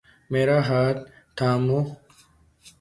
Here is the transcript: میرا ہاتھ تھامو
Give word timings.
میرا 0.31 0.57
ہاتھ 0.67 1.01
تھامو 1.37 1.79